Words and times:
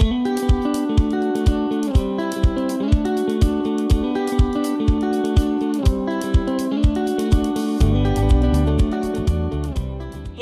Hey 0.00 0.06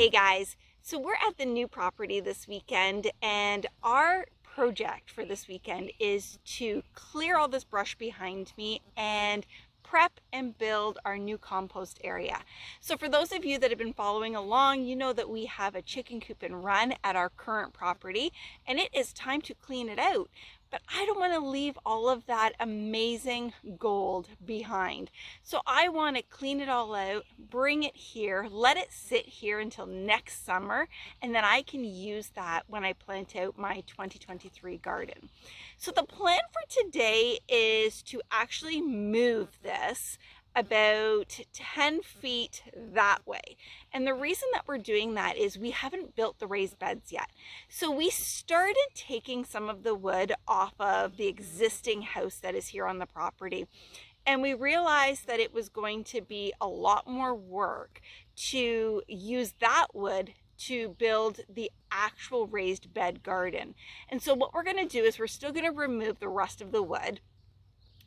guys, 0.09 0.55
so 0.81 0.97
we're 0.97 1.11
at 1.27 1.37
the 1.37 1.45
new 1.45 1.67
property 1.67 2.21
this 2.21 2.47
weekend 2.47 3.11
and 3.21 3.67
our 3.83 4.27
project 4.43 5.11
for 5.11 5.25
this 5.25 5.49
weekend 5.49 5.91
is 5.99 6.39
to 6.45 6.83
clear 6.93 7.37
all 7.37 7.49
this 7.49 7.65
brush 7.65 7.95
behind 7.95 8.53
me 8.57 8.79
and 8.95 9.45
prep 9.89 10.19
and 10.31 10.55
build 10.55 10.99
our 11.03 11.17
new 11.17 11.35
compost 11.35 11.99
area. 12.03 12.37
So 12.79 12.95
for 12.95 13.09
those 13.09 13.31
of 13.31 13.43
you 13.43 13.57
that 13.57 13.71
have 13.71 13.79
been 13.79 13.91
following 13.91 14.35
along, 14.35 14.83
you 14.83 14.95
know 14.95 15.13
that 15.13 15.31
we 15.31 15.45
have 15.45 15.73
a 15.73 15.81
chicken 15.81 16.21
coop 16.21 16.43
and 16.43 16.63
run 16.63 16.93
at 17.03 17.15
our 17.15 17.29
current 17.29 17.73
property 17.73 18.31
and 18.67 18.77
it 18.77 18.89
is 18.93 19.11
time 19.11 19.41
to 19.41 19.55
clean 19.55 19.89
it 19.89 19.97
out 19.97 20.29
but 20.71 20.81
I 20.93 21.05
don't 21.05 21.19
want 21.19 21.33
to 21.33 21.39
leave 21.39 21.77
all 21.85 22.09
of 22.09 22.25
that 22.27 22.53
amazing 22.59 23.53
gold 23.77 24.27
behind. 24.45 25.09
So 25.43 25.61
I 25.65 25.89
want 25.89 26.15
to 26.17 26.23
clean 26.23 26.61
it 26.61 26.69
all 26.69 26.93
out, 26.95 27.23
bring 27.37 27.83
it 27.83 27.95
here, 27.95 28.47
let 28.49 28.77
it 28.77 28.91
sit 28.91 29.25
here 29.25 29.59
until 29.59 29.85
next 29.85 30.45
summer, 30.45 30.87
and 31.21 31.33
then 31.33 31.43
I 31.43 31.61
can 31.63 31.83
use 31.83 32.29
that 32.35 32.63
when 32.67 32.83
I 32.83 32.93
plant 32.93 33.35
out 33.35 33.57
my 33.57 33.83
2023 33.87 34.77
garden. 34.77 35.29
So 35.77 35.91
the 35.91 36.03
plan 36.03 36.39
for 36.51 36.83
today 36.83 37.39
is 37.47 38.01
to 38.03 38.21
actually 38.31 38.81
move 38.81 39.59
this 39.63 40.17
about 40.55 41.39
10 41.53 42.01
feet 42.01 42.63
that 42.75 43.19
way. 43.25 43.57
And 43.93 44.05
the 44.05 44.13
reason 44.13 44.47
that 44.53 44.67
we're 44.67 44.77
doing 44.77 45.13
that 45.13 45.37
is 45.37 45.57
we 45.57 45.71
haven't 45.71 46.15
built 46.15 46.39
the 46.39 46.47
raised 46.47 46.79
beds 46.79 47.11
yet. 47.11 47.29
So 47.67 47.91
we 47.91 48.09
started 48.09 48.87
taking 48.95 49.45
some 49.45 49.69
of 49.69 49.83
the 49.83 49.95
wood 49.95 50.33
off 50.47 50.73
of 50.79 51.17
the 51.17 51.27
existing 51.27 52.01
house 52.01 52.35
that 52.37 52.55
is 52.55 52.67
here 52.67 52.85
on 52.85 52.99
the 52.99 53.05
property. 53.05 53.67
And 54.25 54.41
we 54.41 54.53
realized 54.53 55.27
that 55.27 55.39
it 55.39 55.53
was 55.53 55.69
going 55.69 56.03
to 56.05 56.21
be 56.21 56.53
a 56.59 56.67
lot 56.67 57.07
more 57.07 57.33
work 57.33 58.01
to 58.35 59.01
use 59.07 59.53
that 59.59 59.87
wood 59.93 60.33
to 60.59 60.89
build 60.89 61.39
the 61.47 61.71
actual 61.89 62.45
raised 62.47 62.93
bed 62.93 63.23
garden. 63.23 63.75
And 64.09 64.21
so 64.21 64.33
what 64.33 64.53
we're 64.53 64.63
gonna 64.63 64.85
do 64.85 65.03
is 65.03 65.17
we're 65.17 65.27
still 65.27 65.51
gonna 65.51 65.71
remove 65.71 66.19
the 66.19 66.27
rest 66.27 66.61
of 66.61 66.71
the 66.71 66.83
wood 66.83 67.21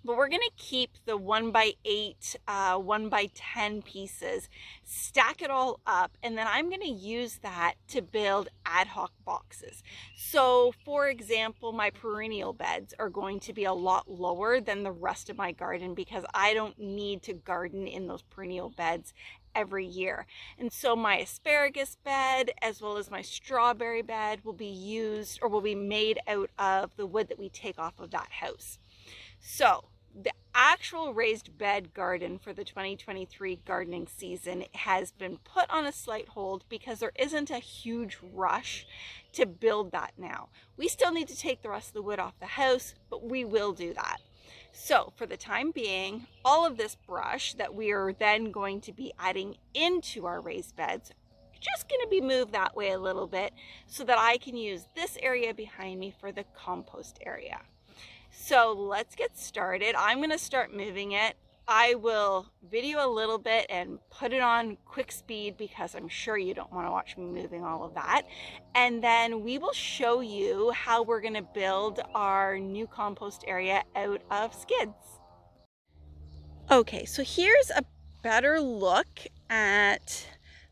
but 0.05 0.17
we're 0.17 0.29
gonna 0.29 0.43
keep 0.57 0.91
the 1.07 1.17
one 1.17 1.51
by 1.51 1.73
eight, 1.85 2.37
uh, 2.49 2.77
one 2.77 3.09
by 3.09 3.29
10 3.35 3.83
pieces, 3.83 4.49
stack 4.85 5.43
it 5.43 5.51
all 5.51 5.81
up, 5.87 6.17
and 6.23 6.37
then 6.37 6.47
I'm 6.49 6.71
gonna 6.71 6.87
use 6.87 7.39
that 7.43 7.75
to 7.89 8.03
build 8.03 8.49
ad 8.67 8.89
hoc 8.89 9.13
boxes. 9.25 9.83
So 10.17 10.73
for 10.85 11.09
example, 11.09 11.73
my 11.73 11.91
perennial 11.91 12.53
beds 12.53 12.95
are 12.99 13.11
going 13.11 13.41
to 13.41 13.53
be 13.53 13.65
a 13.65 13.73
lot 13.73 14.11
lower 14.11 14.61
than 14.61 14.83
the 14.83 14.93
rest 14.93 15.31
of 15.31 15.37
my 15.37 15.53
garden 15.53 15.95
because 15.95 16.25
I 16.35 16.55
don't 16.55 16.79
need 16.79 17.23
to 17.23 17.35
garden 17.35 17.87
in 17.87 18.07
those 18.07 18.23
perennial 18.23 18.71
beds 18.71 19.13
every 19.55 19.87
year. 19.87 20.27
And 20.59 20.73
so 20.73 20.97
my 20.97 21.19
asparagus 21.19 21.97
bed 22.05 22.51
as 22.61 22.81
well 22.81 22.97
as 22.97 23.11
my 23.11 23.23
strawberry 23.23 24.03
bed 24.03 24.45
will 24.45 24.53
be 24.53 24.67
used 24.67 25.39
or 25.43 25.49
will 25.49 25.61
be 25.61 25.75
made 25.75 26.19
out 26.27 26.51
of 26.59 26.97
the 26.97 27.07
wood 27.07 27.29
that 27.29 27.39
we 27.39 27.49
take 27.49 27.79
off 27.79 27.99
of 27.99 28.11
that 28.11 28.33
house. 28.33 28.79
So 29.41 29.85
the 30.15 30.33
actual 30.55 31.15
raised 31.15 31.57
bed 31.57 31.95
garden 31.95 32.39
for 32.39 32.53
the 32.53 32.65
2023 32.65 33.61
gardening 33.65 34.07
season 34.07 34.65
has 34.75 35.13
been 35.13 35.39
put 35.39 35.69
on 35.71 35.87
a 35.87 35.93
slight 35.93 36.29
hold 36.29 36.65
because 36.69 36.99
there 36.99 37.13
isn't 37.19 37.51
a 37.51 37.59
huge 37.59 38.19
rush 38.23 38.87
to 39.33 39.47
build 39.47 39.93
that 39.93 40.13
now. 40.19 40.49
We 40.77 40.89
still 40.89 41.13
need 41.13 41.29
to 41.29 41.37
take 41.37 41.63
the 41.63 41.71
rest 41.71 41.89
of 41.89 41.95
the 41.95 42.03
wood 42.03 42.19
off 42.19 42.39
the 42.39 42.47
house, 42.47 42.95
but 43.11 43.29
we 43.29 43.45
will 43.45 43.73
do 43.73 43.95
that. 43.95 44.19
So 44.73 45.13
for 45.17 45.27
the 45.27 45.37
time 45.37 45.71
being, 45.71 46.27
all 46.45 46.67
of 46.67 46.77
this 46.77 46.97
brush 47.07 47.55
that 47.55 47.75
we 47.75 47.91
are 47.91 48.13
then 48.13 48.51
going 48.51 48.81
to 48.83 48.93
be 48.93 49.13
adding 49.19 49.57
into 49.75 50.27
our 50.27 50.41
raised 50.41 50.77
beds 50.77 51.13
just 51.63 51.89
going 51.89 52.01
to 52.03 52.09
be 52.09 52.21
moved 52.21 52.53
that 52.53 52.75
way 52.75 52.91
a 52.91 52.99
little 52.99 53.29
bit 53.29 53.53
so 53.87 54.05
that 54.05 54.19
I 54.19 54.37
can 54.39 54.57
use 54.57 54.89
this 54.97 55.17
area 55.23 55.55
behind 55.55 56.01
me 56.01 56.13
for 56.19 56.33
the 56.33 56.45
compost 56.57 57.19
area. 57.25 57.61
So 58.45 58.73
let's 58.73 59.15
get 59.15 59.39
started. 59.39 59.95
I'm 59.97 60.21
gonna 60.21 60.37
start 60.37 60.75
moving 60.75 61.13
it. 61.13 61.37
I 61.69 61.95
will 61.95 62.47
video 62.69 63.07
a 63.07 63.09
little 63.09 63.39
bit 63.39 63.67
and 63.71 64.01
put 64.11 64.33
it 64.33 64.43
on 64.43 64.79
quick 64.85 65.13
speed 65.13 65.57
because 65.57 65.95
I'm 65.95 66.09
sure 66.09 66.37
you 66.37 66.53
don't 66.53 66.73
want 66.73 66.89
to 66.89 66.91
watch 66.91 67.17
me 67.17 67.25
moving 67.25 67.63
all 67.63 67.85
of 67.85 67.95
that. 67.95 68.23
And 68.75 69.03
then 69.03 69.45
we 69.45 69.59
will 69.59 69.73
show 69.73 70.23
you 70.23 70.73
how 70.73 71.05
we're 71.05 71.21
to 71.35 71.43
build 71.43 72.01
our 72.17 72.59
new 72.59 72.89
compost 72.89 73.45
area 73.47 73.85
out 73.95 74.23
of 74.33 74.53
skids. 74.53 75.21
Okay, 76.69 77.05
so 77.05 77.23
here's 77.23 77.71
a 77.71 77.85
better 78.25 78.61
look 78.61 79.21
at 79.49 80.27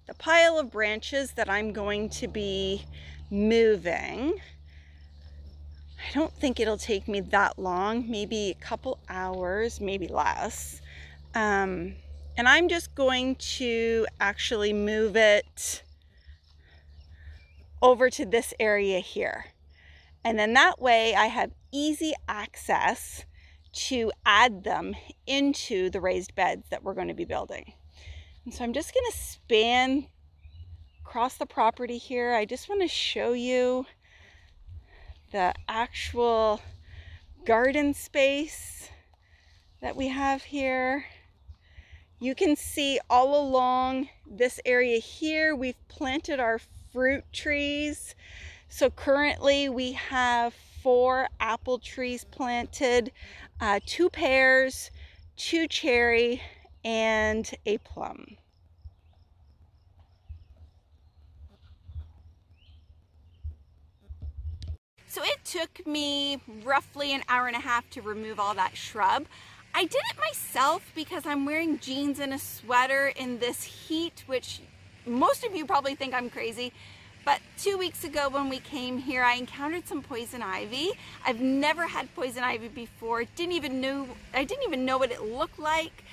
the 0.08 0.14
pile 0.14 0.58
of 0.58 0.72
branches 0.72 1.32
that 1.32 1.48
I'm 1.48 1.72
going 1.72 2.08
to 2.10 2.26
be 2.26 2.84
moving. 3.30 4.40
I 6.10 6.12
don't 6.12 6.32
think 6.32 6.58
it'll 6.58 6.76
take 6.76 7.06
me 7.06 7.20
that 7.20 7.56
long, 7.56 8.10
maybe 8.10 8.50
a 8.50 8.54
couple 8.54 8.98
hours, 9.08 9.80
maybe 9.80 10.08
less. 10.08 10.80
Um, 11.36 11.94
and 12.36 12.48
I'm 12.48 12.68
just 12.68 12.96
going 12.96 13.36
to 13.36 14.08
actually 14.18 14.72
move 14.72 15.14
it 15.14 15.84
over 17.80 18.10
to 18.10 18.26
this 18.26 18.52
area 18.58 18.98
here. 18.98 19.46
And 20.24 20.36
then 20.36 20.52
that 20.54 20.82
way 20.82 21.14
I 21.14 21.26
have 21.26 21.52
easy 21.70 22.12
access 22.28 23.24
to 23.72 24.10
add 24.26 24.64
them 24.64 24.96
into 25.28 25.90
the 25.90 26.00
raised 26.00 26.34
beds 26.34 26.64
that 26.70 26.82
we're 26.82 26.94
going 26.94 27.06
to 27.06 27.14
be 27.14 27.24
building. 27.24 27.74
And 28.44 28.52
so 28.52 28.64
I'm 28.64 28.72
just 28.72 28.92
going 28.92 29.06
to 29.12 29.16
span 29.16 30.06
across 31.04 31.36
the 31.36 31.46
property 31.46 31.98
here. 31.98 32.34
I 32.34 32.46
just 32.46 32.68
want 32.68 32.82
to 32.82 32.88
show 32.88 33.32
you 33.32 33.86
the 35.30 35.54
actual 35.68 36.60
garden 37.44 37.94
space 37.94 38.88
that 39.80 39.96
we 39.96 40.08
have 40.08 40.42
here. 40.42 41.04
You 42.18 42.34
can 42.34 42.56
see 42.56 43.00
all 43.08 43.40
along 43.40 44.08
this 44.26 44.60
area 44.64 44.98
here, 44.98 45.54
we've 45.54 45.88
planted 45.88 46.38
our 46.38 46.60
fruit 46.92 47.24
trees. 47.32 48.14
So 48.68 48.90
currently 48.90 49.68
we 49.68 49.92
have 49.92 50.54
four 50.82 51.28
apple 51.40 51.78
trees 51.78 52.24
planted, 52.24 53.12
uh, 53.60 53.80
two 53.86 54.10
pears, 54.10 54.90
two 55.36 55.66
cherry, 55.66 56.42
and 56.84 57.50
a 57.66 57.78
plum. 57.78 58.36
So 65.10 65.22
it 65.24 65.44
took 65.44 65.84
me 65.88 66.40
roughly 66.62 67.12
an 67.12 67.24
hour 67.28 67.48
and 67.48 67.56
a 67.56 67.60
half 67.60 67.90
to 67.90 68.00
remove 68.00 68.38
all 68.38 68.54
that 68.54 68.76
shrub. 68.76 69.26
I 69.74 69.82
did 69.82 70.02
it 70.08 70.16
myself 70.20 70.92
because 70.94 71.26
I'm 71.26 71.44
wearing 71.44 71.80
jeans 71.80 72.20
and 72.20 72.32
a 72.32 72.38
sweater 72.38 73.08
in 73.16 73.40
this 73.40 73.64
heat, 73.64 74.22
which 74.28 74.60
most 75.04 75.44
of 75.44 75.52
you 75.52 75.66
probably 75.66 75.96
think 75.96 76.14
I'm 76.14 76.30
crazy. 76.30 76.72
But 77.24 77.40
two 77.58 77.76
weeks 77.76 78.04
ago 78.04 78.28
when 78.28 78.48
we 78.48 78.60
came 78.60 78.98
here, 78.98 79.24
I 79.24 79.34
encountered 79.34 79.88
some 79.88 80.00
poison 80.00 80.42
ivy. 80.42 80.92
I've 81.26 81.40
never 81.40 81.88
had 81.88 82.14
poison 82.14 82.44
ivy 82.44 82.68
before. 82.68 83.24
Didn't 83.24 83.54
even 83.54 83.80
know, 83.80 84.06
I 84.32 84.44
didn't 84.44 84.62
even 84.62 84.84
know 84.84 84.96
what 84.96 85.10
it 85.10 85.22
looked 85.22 85.58
like. 85.58 86.04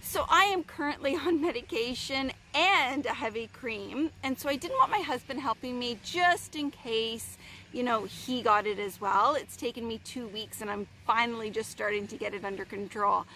So 0.00 0.24
I 0.28 0.44
am 0.44 0.64
currently 0.64 1.14
on 1.16 1.40
medication 1.48 2.32
and 2.54 3.06
a 3.06 3.14
heavy 3.14 3.48
cream. 3.52 4.10
And 4.22 4.38
so 4.38 4.48
I 4.48 4.56
didn't 4.56 4.78
want 4.78 4.90
my 4.90 5.00
husband 5.00 5.40
helping 5.40 5.78
me 5.78 5.98
just 6.02 6.56
in 6.56 6.70
case 6.70 7.36
you 7.72 7.82
know, 7.82 8.04
he 8.04 8.42
got 8.42 8.66
it 8.66 8.78
as 8.78 9.00
well. 9.00 9.34
It's 9.34 9.56
taken 9.56 9.86
me 9.86 10.00
two 10.04 10.26
weeks 10.28 10.60
and 10.60 10.70
I'm 10.70 10.86
finally 11.06 11.50
just 11.50 11.70
starting 11.70 12.06
to 12.08 12.16
get 12.16 12.34
it 12.34 12.44
under 12.44 12.64
control. 12.64 13.26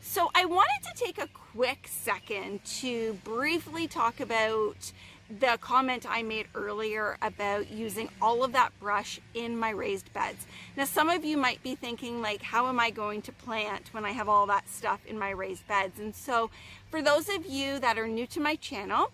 So 0.00 0.30
I 0.34 0.44
wanted 0.44 0.82
to 0.84 1.04
take 1.04 1.18
a 1.18 1.28
quick 1.28 1.88
second 1.88 2.64
to 2.80 3.14
briefly 3.24 3.88
talk 3.88 4.20
about 4.20 4.92
the 5.40 5.58
comment 5.60 6.06
I 6.08 6.22
made 6.22 6.46
earlier 6.54 7.18
about 7.20 7.70
using 7.70 8.08
all 8.22 8.42
of 8.42 8.52
that 8.52 8.72
brush 8.80 9.20
in 9.34 9.58
my 9.58 9.70
raised 9.70 10.10
beds. 10.14 10.46
Now 10.76 10.84
some 10.84 11.10
of 11.10 11.24
you 11.24 11.36
might 11.36 11.62
be 11.62 11.74
thinking 11.74 12.22
like 12.22 12.40
how 12.40 12.68
am 12.68 12.80
I 12.80 12.90
going 12.90 13.20
to 13.22 13.32
plant 13.32 13.92
when 13.92 14.06
I 14.06 14.12
have 14.12 14.28
all 14.28 14.46
that 14.46 14.68
stuff 14.70 15.00
in 15.06 15.18
my 15.18 15.30
raised 15.30 15.66
beds 15.68 15.98
and 15.98 16.14
so 16.14 16.50
for 16.90 17.02
those 17.02 17.28
of 17.28 17.44
you 17.44 17.78
that 17.80 17.98
are 17.98 18.08
new 18.08 18.26
to 18.28 18.40
my 18.40 18.54
channel 18.54 19.12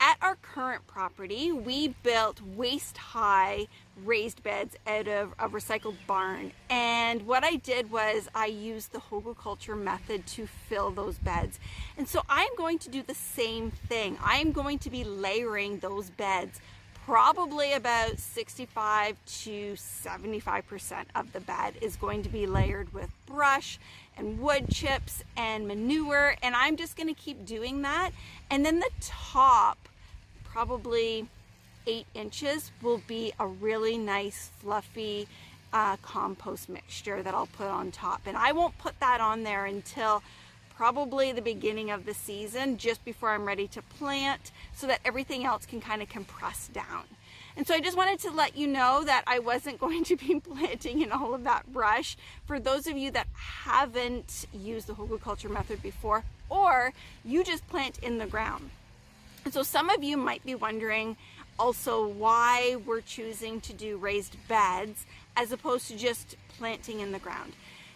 at 0.00 0.16
our 0.22 0.36
current 0.36 0.86
property, 0.86 1.52
we 1.52 1.88
built 2.02 2.40
waist-high 2.40 3.66
raised 4.04 4.42
beds 4.42 4.76
out 4.86 5.06
of 5.06 5.34
a 5.38 5.48
recycled 5.48 5.96
barn. 6.06 6.52
And 6.70 7.26
what 7.26 7.44
I 7.44 7.56
did 7.56 7.90
was 7.90 8.28
I 8.34 8.46
used 8.46 8.92
the 8.92 8.98
hugelkultur 8.98 9.80
method 9.80 10.26
to 10.28 10.46
fill 10.46 10.90
those 10.90 11.18
beds. 11.18 11.60
And 11.98 12.08
so 12.08 12.22
I'm 12.28 12.54
going 12.56 12.78
to 12.78 12.88
do 12.88 13.02
the 13.02 13.14
same 13.14 13.70
thing. 13.70 14.16
I'm 14.24 14.52
going 14.52 14.78
to 14.80 14.90
be 14.90 15.04
layering 15.04 15.80
those 15.80 16.08
beds 16.10 16.60
probably 17.04 17.72
about 17.72 18.18
65 18.18 19.16
to 19.26 19.72
75% 19.72 21.04
of 21.14 21.32
the 21.32 21.40
bed 21.40 21.74
is 21.80 21.96
going 21.96 22.22
to 22.22 22.28
be 22.28 22.46
layered 22.46 22.92
with 22.92 23.10
brush 23.26 23.78
and 24.16 24.38
wood 24.38 24.68
chips 24.70 25.24
and 25.36 25.66
manure 25.66 26.36
and 26.42 26.54
I'm 26.54 26.76
just 26.76 26.96
going 26.96 27.12
to 27.12 27.20
keep 27.20 27.44
doing 27.46 27.82
that. 27.82 28.10
And 28.50 28.64
then 28.64 28.80
the 28.80 28.90
top 29.00 29.78
probably 30.44 31.26
eight 31.86 32.06
inches 32.14 32.70
will 32.82 33.02
be 33.06 33.32
a 33.38 33.46
really 33.46 33.96
nice 33.96 34.50
fluffy 34.60 35.26
uh, 35.72 35.96
compost 35.98 36.68
mixture 36.68 37.22
that 37.22 37.34
I'll 37.34 37.46
put 37.46 37.68
on 37.68 37.90
top. 37.90 38.22
And 38.26 38.36
I 38.36 38.52
won't 38.52 38.76
put 38.78 38.98
that 39.00 39.20
on 39.20 39.44
there 39.44 39.66
until 39.66 40.22
probably 40.80 41.30
the 41.30 41.42
beginning 41.42 41.90
of 41.90 42.06
the 42.06 42.14
season 42.14 42.78
just 42.78 43.04
before 43.04 43.28
I'm 43.28 43.44
ready 43.44 43.68
to 43.68 43.82
plant 43.82 44.50
so 44.74 44.86
that 44.86 45.00
everything 45.04 45.44
else 45.44 45.66
can 45.66 45.78
kind 45.78 46.00
of 46.00 46.08
compress 46.08 46.68
down. 46.68 47.02
And 47.54 47.66
so 47.66 47.74
I 47.74 47.80
just 47.80 47.98
wanted 47.98 48.18
to 48.20 48.30
let 48.30 48.56
you 48.56 48.66
know 48.66 49.04
that 49.04 49.22
I 49.26 49.40
wasn't 49.40 49.78
going 49.86 50.04
to 50.04 50.16
be 50.16 50.40
planting 50.40 51.02
in 51.02 51.12
all 51.12 51.34
of 51.34 51.44
that 51.44 51.70
brush. 51.70 52.16
For 52.46 52.58
those 52.58 52.86
of 52.86 52.96
you 52.96 53.10
that 53.10 53.26
haven't 53.34 54.46
used 54.54 54.86
the 54.86 54.94
hugelkultur 54.94 55.50
method 55.50 55.82
before, 55.82 56.24
or 56.48 56.94
you 57.26 57.44
just 57.44 57.68
plant 57.68 57.98
in 57.98 58.16
the 58.16 58.26
ground. 58.26 58.70
And 59.44 59.52
so 59.52 59.62
some 59.62 59.90
of 59.90 60.02
you 60.02 60.16
might 60.16 60.46
be 60.46 60.54
wondering 60.54 61.18
also 61.58 62.08
why 62.08 62.76
we're 62.86 63.02
choosing 63.02 63.60
to 63.60 63.74
do 63.74 63.98
raised 63.98 64.34
beds 64.48 65.04
as 65.36 65.52
opposed 65.52 65.88
to 65.88 65.96
just 65.98 66.36
planting 66.56 67.00
in 67.00 67.12
the 67.12 67.18
ground. 67.18 67.52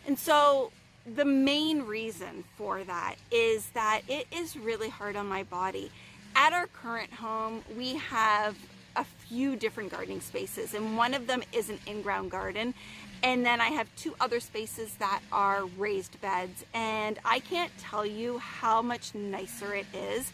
And 0.07 0.19
so 0.19 0.71
the 1.07 1.25
main 1.25 1.83
reason 1.83 2.45
for 2.57 2.83
that 2.85 3.17
is 3.31 3.69
that 3.71 4.03
it 4.09 4.27
is 4.33 4.57
really 4.57 4.89
hard 4.89 5.17
on 5.17 5.27
my 5.27 5.43
body. 5.43 5.91
At 6.35 6.53
our 6.53 6.67
current 6.67 7.13
home, 7.13 7.63
we 7.77 7.97
have 7.97 8.57
a 8.97 9.05
few 9.05 9.57
different 9.57 9.91
gardening 9.91 10.21
spaces, 10.21 10.75
and 10.75 10.97
one 10.97 11.15
of 11.15 11.27
them 11.27 11.43
is 11.53 11.69
an 11.69 11.79
in-ground 11.87 12.31
garden. 12.31 12.75
And 13.23 13.45
then 13.45 13.61
I 13.61 13.69
have 13.69 13.89
two 13.97 14.15
other 14.21 14.39
spaces 14.39 14.95
that 14.97 15.21
are 15.33 15.65
raised 15.79 16.21
beds. 16.21 16.65
And 16.75 17.19
I 17.25 17.41
can't 17.41 17.73
tell 17.79 18.05
you 18.05 18.39
how 18.39 18.83
much 18.83 19.15
nicer 19.15 19.75
it 19.75 19.87
is 19.95 20.31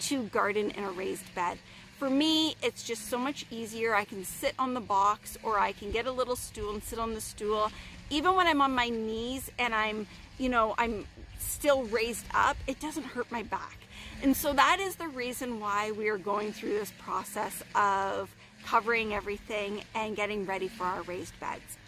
to 0.00 0.24
garden 0.24 0.70
in 0.70 0.84
a 0.84 0.90
raised 0.90 1.34
bed. 1.34 1.58
For 1.98 2.10
me, 2.10 2.54
it's 2.62 2.82
just 2.82 3.08
so 3.08 3.16
much 3.16 3.46
easier. 3.50 3.94
I 3.94 4.04
can 4.04 4.24
sit 4.24 4.52
on 4.58 4.74
the 4.74 4.80
box 4.80 5.38
or 5.42 5.58
I 5.58 5.72
can 5.72 5.90
get 5.90 6.06
a 6.06 6.12
little 6.12 6.36
stool 6.36 6.74
and 6.74 6.82
sit 6.82 6.98
on 6.98 7.14
the 7.14 7.20
stool 7.20 7.70
even 8.10 8.34
when 8.34 8.46
I'm 8.46 8.60
on 8.60 8.72
my 8.72 8.88
knees 8.88 9.50
and 9.58 9.74
I'm, 9.74 10.06
you 10.38 10.48
know, 10.48 10.74
I'm 10.78 11.06
still 11.38 11.84
raised 11.84 12.26
up, 12.34 12.56
it 12.66 12.80
doesn't 12.80 13.04
hurt 13.04 13.30
my 13.30 13.42
back. 13.42 13.78
And 14.22 14.36
so 14.36 14.52
that 14.52 14.78
is 14.80 14.96
the 14.96 15.08
reason 15.08 15.60
why 15.60 15.90
we 15.92 16.08
are 16.08 16.18
going 16.18 16.52
through 16.52 16.78
this 16.78 16.92
process 16.98 17.62
of 17.74 18.34
covering 18.64 19.12
everything 19.12 19.82
and 19.94 20.16
getting 20.16 20.46
ready 20.46 20.68
for 20.68 20.84
our 20.84 21.02
raised 21.02 21.38
beds. 21.40 21.78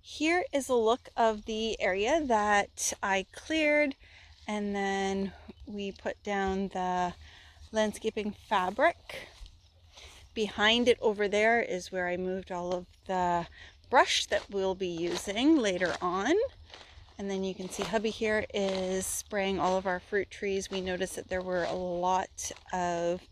Here 0.00 0.44
is 0.52 0.68
a 0.68 0.74
look 0.74 1.08
of 1.16 1.46
the 1.46 1.80
area 1.80 2.22
that 2.24 2.92
I 3.02 3.26
cleared 3.34 3.96
and 4.46 4.74
then 4.74 5.32
we 5.66 5.90
put 5.90 6.22
down 6.22 6.68
the 6.68 7.14
landscaping 7.72 8.34
fabric. 8.48 8.96
Behind 10.34 10.86
it 10.86 10.98
over 11.00 11.26
there 11.26 11.60
is 11.60 11.90
where 11.90 12.06
I 12.06 12.16
moved 12.16 12.52
all 12.52 12.72
of 12.72 12.86
the 13.06 13.46
brush 13.90 14.26
that 14.26 14.42
we'll 14.50 14.74
be 14.74 14.88
using 14.88 15.56
later 15.56 15.94
on. 16.00 16.34
And 17.18 17.30
then 17.30 17.44
you 17.44 17.54
can 17.54 17.70
see 17.70 17.82
hubby 17.82 18.10
here 18.10 18.44
is 18.52 19.06
spraying 19.06 19.58
all 19.58 19.78
of 19.78 19.86
our 19.86 20.00
fruit 20.00 20.30
trees. 20.30 20.70
We 20.70 20.82
noticed 20.82 21.16
that 21.16 21.28
there 21.28 21.40
were 21.40 21.64
a 21.64 21.72
lot 21.72 22.52
of 22.72 23.22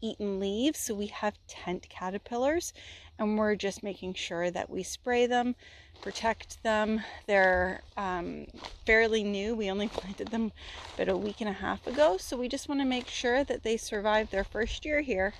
eaten 0.00 0.40
leaves. 0.40 0.80
So 0.80 0.94
we 0.94 1.06
have 1.06 1.38
tent 1.46 1.88
caterpillars 1.88 2.72
and 3.18 3.38
we're 3.38 3.56
just 3.56 3.82
making 3.82 4.14
sure 4.14 4.50
that 4.50 4.70
we 4.70 4.82
spray 4.82 5.26
them, 5.26 5.56
protect 6.00 6.62
them. 6.62 7.02
They're 7.26 7.82
um, 7.96 8.46
fairly 8.86 9.24
new. 9.24 9.54
We 9.54 9.70
only 9.70 9.88
planted 9.92 10.28
them 10.28 10.52
about 10.94 11.08
a 11.08 11.16
week 11.16 11.40
and 11.40 11.50
a 11.50 11.54
half 11.54 11.86
ago. 11.86 12.16
So 12.16 12.36
we 12.36 12.48
just 12.48 12.68
want 12.68 12.80
to 12.80 12.86
make 12.86 13.08
sure 13.08 13.44
that 13.44 13.62
they 13.62 13.76
survive 13.76 14.30
their 14.30 14.44
first 14.44 14.84
year 14.84 15.00
here. 15.00 15.34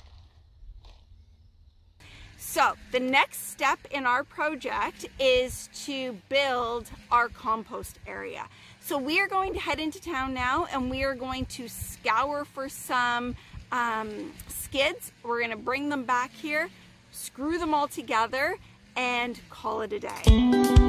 So 2.39 2.75
the 2.93 3.01
next 3.01 3.51
step 3.51 3.81
in 3.91 4.07
our 4.07 4.23
project 4.23 5.07
is 5.19 5.69
to 5.87 6.17
build 6.29 6.89
our 7.11 7.29
compost 7.29 7.99
area. 8.07 8.47
So 8.81 8.97
we 8.97 9.21
are 9.21 9.27
going 9.27 9.53
to 9.55 9.61
head 9.61 9.81
into 9.81 10.01
town 10.01 10.33
now 10.33 10.67
and 10.73 10.89
we 10.91 11.03
are 11.03 11.15
going 11.15 11.47
to 11.47 11.69
scour 11.69 12.45
for 12.45 12.69
some 12.69 13.37
um, 13.73 14.33
skids. 14.47 15.13
We're 15.23 15.43
gonna 15.43 15.57
bring 15.57 15.89
them 15.89 16.05
back 16.05 16.31
here, 16.33 16.71
screw 17.11 17.59
them 17.59 17.75
all 17.75 17.89
together 17.89 18.57
and 18.97 19.39
call 19.51 19.83
it 19.83 19.93
a 19.93 19.99
day. 19.99 20.88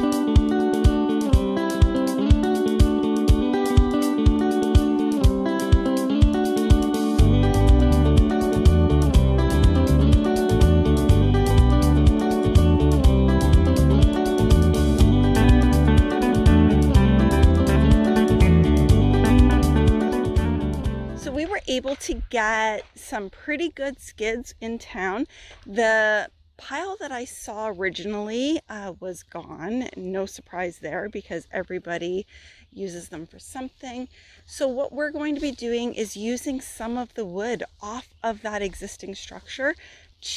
Get 22.40 22.86
some 22.96 23.30
pretty 23.30 23.68
good 23.68 24.00
skids 24.00 24.54
in 24.62 24.80
town. 24.80 25.28
The 25.68 26.30
pile 26.56 26.96
that 27.02 27.12
I 27.12 27.26
saw 27.26 27.68
originally 27.68 28.62
uh, 28.70 28.94
was 29.02 29.24
gone. 29.24 29.90
No 29.98 30.26
surprise 30.26 30.80
there 30.80 31.10
because 31.10 31.50
everybody 31.52 32.26
uses 32.72 33.10
them 33.10 33.28
for 33.28 33.40
something. 33.40 34.08
So 34.46 34.70
what 34.70 34.94
we're 34.94 35.12
going 35.12 35.36
to 35.36 35.42
be 35.42 35.52
doing 35.52 35.94
is 35.96 36.16
using 36.16 36.62
some 36.62 36.98
of 36.98 37.14
the 37.16 37.26
wood 37.26 37.66
off 37.82 38.08
of 38.24 38.42
that 38.44 38.62
existing 38.62 39.16
structure 39.16 39.76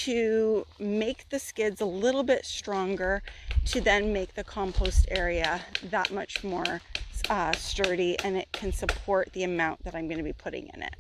to 0.03 0.67
make 0.81 1.29
the 1.29 1.39
skids 1.39 1.81
a 1.81 1.87
little 1.87 2.25
bit 2.25 2.45
stronger 2.45 3.23
to 3.67 3.81
then 3.81 4.13
make 4.13 4.35
the 4.35 4.43
compost 4.43 5.07
area 5.09 5.61
that 5.85 6.11
much 6.11 6.43
more 6.43 6.81
uh, 7.31 7.53
sturdy 7.53 8.19
and 8.25 8.37
it 8.37 8.51
can 8.51 8.73
support 8.73 9.33
the 9.35 9.45
amount 9.45 9.85
that 9.85 9.95
I'm 9.95 10.09
going 10.09 10.19
to 10.19 10.25
be 10.25 10.33
putting 10.33 10.69
in 10.75 10.83
it. 10.83 10.97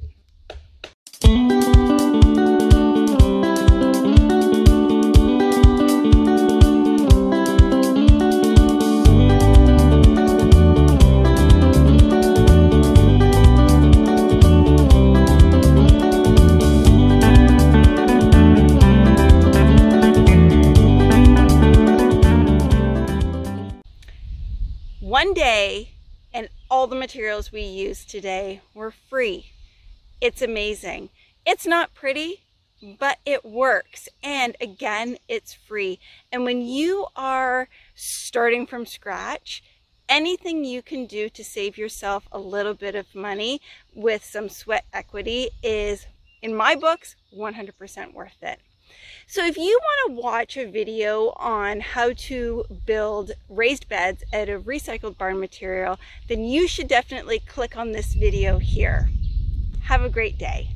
All 26.72 26.86
the 26.86 26.96
materials 26.96 27.52
we 27.52 27.60
use 27.60 28.02
today 28.02 28.62
were 28.72 28.90
free. 28.90 29.52
It's 30.22 30.40
amazing. 30.40 31.10
It's 31.44 31.66
not 31.66 31.92
pretty, 31.92 32.44
but 32.98 33.18
it 33.26 33.44
works. 33.44 34.08
And 34.22 34.56
again, 34.58 35.18
it's 35.28 35.52
free. 35.52 35.98
And 36.32 36.44
when 36.44 36.62
you 36.62 37.08
are 37.14 37.68
starting 37.94 38.66
from 38.66 38.86
scratch, 38.86 39.62
anything 40.08 40.64
you 40.64 40.80
can 40.80 41.04
do 41.04 41.28
to 41.28 41.44
save 41.44 41.76
yourself 41.76 42.26
a 42.32 42.38
little 42.38 42.72
bit 42.72 42.94
of 42.94 43.14
money 43.14 43.60
with 43.94 44.24
some 44.24 44.48
sweat 44.48 44.86
equity 44.94 45.50
is, 45.62 46.06
in 46.40 46.56
my 46.56 46.74
books, 46.74 47.16
100% 47.36 48.14
worth 48.14 48.42
it. 48.42 48.60
So 49.26 49.46
if 49.46 49.56
you 49.56 49.78
want 49.82 50.16
to 50.16 50.22
watch 50.22 50.56
a 50.56 50.70
video 50.70 51.32
on 51.36 51.80
how 51.80 52.12
to 52.12 52.64
build 52.84 53.32
raised 53.48 53.88
beds 53.88 54.22
out 54.32 54.48
of 54.48 54.64
recycled 54.64 55.16
barn 55.16 55.40
material, 55.40 55.98
then 56.28 56.44
you 56.44 56.68
should 56.68 56.88
definitely 56.88 57.38
click 57.38 57.76
on 57.76 57.92
this 57.92 58.14
video 58.14 58.58
here. 58.58 59.08
Have 59.84 60.02
a 60.02 60.08
great 60.08 60.38
day. 60.38 60.74